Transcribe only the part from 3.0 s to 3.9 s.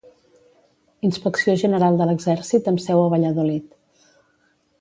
a Valladolid.